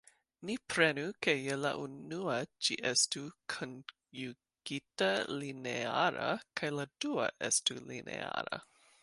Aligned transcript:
Ni 0.49 0.53
prenu 0.75 1.01
ke 1.25 1.33
je 1.47 1.57
la 1.65 1.71
unua 1.81 2.37
ĝi 2.67 2.77
estu 2.93 3.21
konjugita-lineara 3.55 6.25
kaj 6.63 6.71
la 6.81 6.89
dua 7.07 7.29
estu 7.51 7.79
lineara. 7.93 8.63